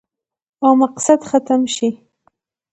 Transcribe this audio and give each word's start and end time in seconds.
او 0.63 0.71
مقصد 0.81 1.19
ختم 1.29 1.61
شي 1.75 1.89